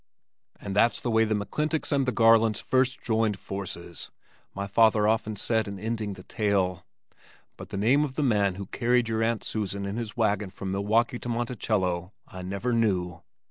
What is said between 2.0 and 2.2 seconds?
the